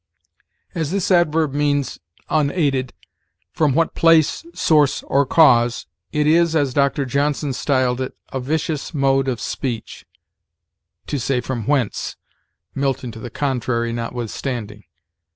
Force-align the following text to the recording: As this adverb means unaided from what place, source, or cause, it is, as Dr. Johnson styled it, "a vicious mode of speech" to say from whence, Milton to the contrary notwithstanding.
As 0.73 0.89
this 0.89 1.11
adverb 1.11 1.53
means 1.53 1.99
unaided 2.27 2.91
from 3.53 3.75
what 3.75 3.93
place, 3.93 4.43
source, 4.51 5.03
or 5.03 5.27
cause, 5.27 5.85
it 6.11 6.25
is, 6.25 6.55
as 6.55 6.73
Dr. 6.73 7.05
Johnson 7.05 7.53
styled 7.53 8.01
it, 8.01 8.17
"a 8.33 8.39
vicious 8.39 8.95
mode 8.95 9.27
of 9.27 9.39
speech" 9.39 10.07
to 11.05 11.19
say 11.19 11.39
from 11.39 11.67
whence, 11.67 12.17
Milton 12.73 13.11
to 13.11 13.19
the 13.19 13.29
contrary 13.29 13.93
notwithstanding. 13.93 14.85